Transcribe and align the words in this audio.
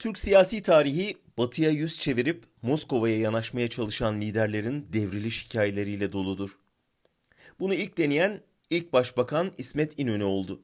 Türk 0.00 0.18
siyasi 0.18 0.62
tarihi 0.62 1.16
batıya 1.38 1.70
yüz 1.70 1.98
çevirip 1.98 2.44
Moskova'ya 2.62 3.18
yanaşmaya 3.18 3.68
çalışan 3.68 4.20
liderlerin 4.20 4.86
devriliş 4.92 5.44
hikayeleriyle 5.44 6.12
doludur. 6.12 6.58
Bunu 7.60 7.74
ilk 7.74 7.98
deneyen 7.98 8.40
ilk 8.70 8.92
başbakan 8.92 9.52
İsmet 9.58 9.98
İnönü 9.98 10.24
oldu. 10.24 10.62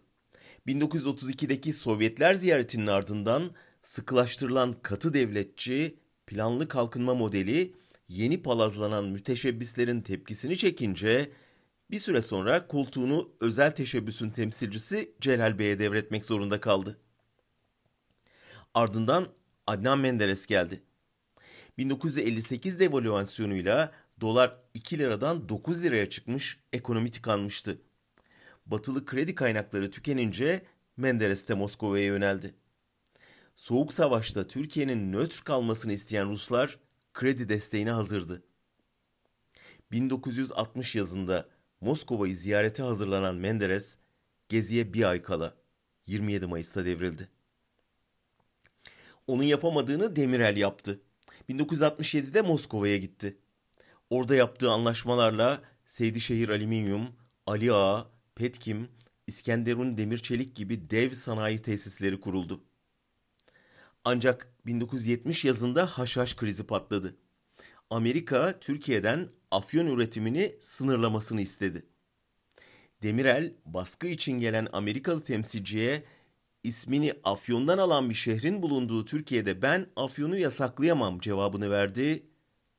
1932'deki 0.67 1.73
Sovyetler 1.73 2.35
ziyaretinin 2.35 2.87
ardından 2.87 3.51
sıkılaştırılan 3.83 4.73
katı 4.83 5.15
devletçi 5.15 5.97
planlı 6.27 6.69
kalkınma 6.69 7.15
modeli 7.15 7.75
yeni 8.09 8.43
palazlanan 8.43 9.05
müteşebbislerin 9.05 10.01
tepkisini 10.01 10.57
çekince 10.57 11.31
bir 11.91 11.99
süre 11.99 12.23
sonra 12.23 12.67
koltuğunu 12.67 13.31
özel 13.41 13.71
teşebbüsün 13.71 14.31
temsilcisi 14.31 15.11
Celal 15.21 15.59
Bey'e 15.59 15.79
devretmek 15.79 16.25
zorunda 16.25 16.61
kaldı. 16.61 16.99
Ardından 18.77 19.27
Adnan 19.67 19.99
Menderes 19.99 20.47
geldi. 20.47 20.83
1958 21.79 22.81
devalüasyonuyla 22.81 23.93
dolar 24.21 24.59
2 24.75 24.99
liradan 24.99 25.49
9 25.49 25.83
liraya 25.83 26.11
çıkmış, 26.11 26.61
ekonomi 26.73 27.11
tıkanmıştı. 27.11 27.79
Batılı 28.67 29.07
kredi 29.07 29.35
kaynakları 29.35 29.91
tükenince 29.91 30.63
Menderes 30.97 31.49
de 31.49 31.55
Moskova'ya 31.55 32.05
yöneldi. 32.05 32.55
Soğuk 33.57 33.93
Savaş'ta 33.93 34.47
Türkiye'nin 34.47 35.13
nötr 35.13 35.45
kalmasını 35.45 35.93
isteyen 35.93 36.31
Ruslar 36.31 36.79
kredi 37.15 37.49
desteğine 37.49 37.91
hazırdı. 37.91 38.43
1960 39.93 40.95
yazında 40.95 41.49
Moskova'yı 41.81 42.37
ziyarete 42.37 42.83
hazırlanan 42.83 43.37
Menderes, 43.37 43.99
geziye 44.49 44.93
bir 44.93 45.05
ay 45.05 45.23
kala 45.23 45.55
27 46.07 46.47
Mayıs'ta 46.47 46.85
devrildi. 46.85 47.36
Onun 49.27 49.43
yapamadığını 49.43 50.17
Demirel 50.17 50.57
yaptı. 50.57 51.01
1967'de 51.51 52.43
Moskova'ya 52.43 52.97
gitti. 52.97 53.37
Orada 54.11 54.35
yaptığı 54.35 54.71
anlaşmalarla 54.71 55.63
Seydişehir 55.87 56.49
Alüminyum, 56.49 57.09
Ali 57.47 57.73
Ağa, 57.73 58.07
Petkim, 58.35 58.89
İskenderun 59.27 59.99
Demir 59.99 60.19
Çelik 60.19 60.57
gibi 60.57 60.91
dev 60.91 61.11
sanayi 61.11 61.59
tesisleri 61.59 62.21
kuruldu. 62.21 62.65
Ancak 64.05 64.53
1970 64.67 65.45
yazında 65.45 65.87
haşhaş 65.87 66.35
krizi 66.35 66.65
patladı. 66.65 67.17
Amerika 67.91 68.61
Türkiye'den 68.61 69.29
afyon 69.51 69.87
üretimini 69.87 70.55
sınırlamasını 70.61 71.41
istedi. 71.41 71.87
Demirel 73.03 73.53
baskı 73.65 74.07
için 74.07 74.33
gelen 74.33 74.69
Amerikalı 74.73 75.25
temsilciye 75.25 76.05
ismini 76.67 77.13
Afyon'dan 77.25 77.79
alan 77.79 78.11
bir 78.11 78.15
şehrin 78.15 78.63
bulunduğu 78.63 79.05
Türkiye'de 79.05 79.63
ben 79.63 79.87
Afyon'u 79.97 80.37
yasaklayamam 80.37 81.19
cevabını 81.19 81.71
verdi. 81.71 82.27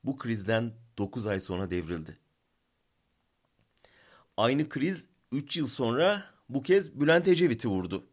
Bu 0.04 0.18
krizden 0.18 0.74
9 0.98 1.28
ay 1.28 1.40
sonra 1.40 1.70
devrildi. 1.70 2.18
Aynı 4.38 4.70
kriz 4.70 5.08
3 5.32 5.58
yıl 5.58 5.68
sonra 5.68 6.24
bu 6.50 6.62
kez 6.62 7.00
Bülent 7.00 7.28
Ecevit'i 7.28 7.68
vurdu. 7.68 8.06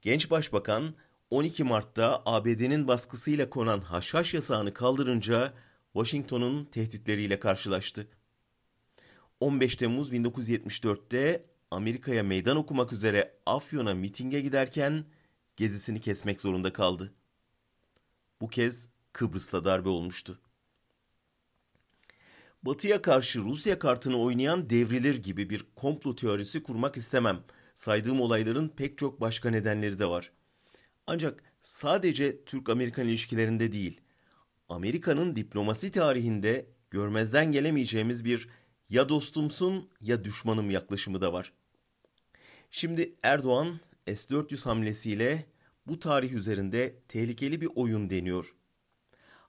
Genç 0.00 0.30
Başbakan 0.30 0.94
12 1.30 1.64
Mart'ta 1.64 2.22
ABD'nin 2.26 2.88
baskısıyla 2.88 3.50
konan 3.50 3.80
haşhaş 3.80 4.34
yasağını 4.34 4.74
kaldırınca 4.74 5.54
Washington'un 5.92 6.64
tehditleriyle 6.64 7.40
karşılaştı. 7.40 8.08
15 9.40 9.76
Temmuz 9.76 10.12
1974'te 10.12 11.44
Amerika'ya 11.70 12.22
meydan 12.22 12.56
okumak 12.56 12.92
üzere 12.92 13.34
Afyon'a 13.46 13.94
mitinge 13.94 14.40
giderken 14.40 15.04
gezisini 15.56 16.00
kesmek 16.00 16.40
zorunda 16.40 16.72
kaldı. 16.72 17.14
Bu 18.40 18.48
kez 18.48 18.88
Kıbrıs'ta 19.12 19.64
darbe 19.64 19.88
olmuştu. 19.88 20.40
Batı'ya 22.62 23.02
karşı 23.02 23.38
Rusya 23.38 23.78
kartını 23.78 24.18
oynayan 24.20 24.70
devrilir 24.70 25.22
gibi 25.22 25.50
bir 25.50 25.64
komplo 25.76 26.14
teorisi 26.14 26.62
kurmak 26.62 26.96
istemem. 26.96 27.44
Saydığım 27.74 28.20
olayların 28.20 28.68
pek 28.68 28.98
çok 28.98 29.20
başka 29.20 29.50
nedenleri 29.50 29.98
de 29.98 30.06
var. 30.06 30.32
Ancak 31.06 31.42
sadece 31.62 32.44
Türk-Amerikan 32.44 33.08
ilişkilerinde 33.08 33.72
değil, 33.72 34.00
Amerika'nın 34.68 35.36
diplomasi 35.36 35.90
tarihinde 35.90 36.66
görmezden 36.90 37.52
gelemeyeceğimiz 37.52 38.24
bir 38.24 38.48
ya 38.90 39.08
dostumsun 39.08 39.88
ya 40.00 40.24
düşmanım 40.24 40.70
yaklaşımı 40.70 41.20
da 41.20 41.32
var. 41.32 41.52
Şimdi 42.70 43.14
Erdoğan 43.22 43.80
S-400 44.06 44.64
hamlesiyle 44.64 45.46
bu 45.86 45.98
tarih 45.98 46.32
üzerinde 46.32 46.98
tehlikeli 47.08 47.60
bir 47.60 47.68
oyun 47.74 48.10
deniyor. 48.10 48.54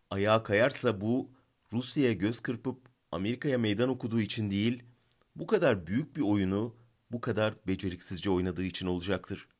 Ayağa 0.10 0.44
kayarsa 0.44 1.02
bu 1.02 1.32
Rusya'ya 1.74 2.14
göz 2.14 2.40
kırpıp 2.40 2.90
Amerika'ya 3.12 3.58
meydan 3.58 3.90
okuduğu 3.90 4.22
için 4.22 4.50
değil, 4.50 4.84
bu 5.36 5.48
kadar 5.48 5.88
büyük 5.88 6.16
bir 6.16 6.22
oyunu 6.22 6.76
bu 7.12 7.22
kadar 7.22 7.54
beceriksizce 7.68 8.30
oynadığı 8.30 8.64
için 8.64 8.88
olacaktır.'' 8.88 9.59